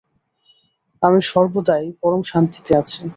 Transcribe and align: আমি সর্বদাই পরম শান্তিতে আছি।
আমি 1.01 1.19
সর্বদাই 1.31 1.85
পরম 2.01 2.21
শান্তিতে 2.23 2.71
আছি। 2.75 3.01